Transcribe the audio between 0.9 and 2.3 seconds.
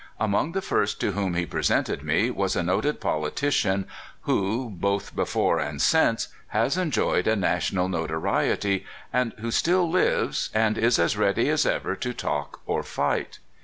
to whom he pre 17 258